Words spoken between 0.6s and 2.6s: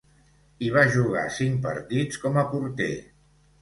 Hi va jugar cinc partits com a